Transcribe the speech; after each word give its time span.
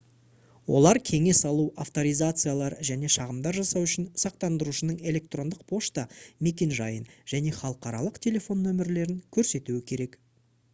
олар 0.77 0.97
кеңес 1.09 1.41
алу/авторизациялар 1.49 2.75
және 2.89 3.11
шағымдар 3.17 3.59
жасау 3.59 3.85
үшін 3.89 4.07
сақтандырушының 4.23 4.97
электрондық 5.13 5.63
пошта 5.73 6.09
мекенжайын 6.49 7.07
және 7.37 7.55
халықаралық 7.61 8.21
телефон 8.29 8.67
нөмірлерін 8.69 9.23
көрсетуі 9.39 9.89
керек 9.95 10.23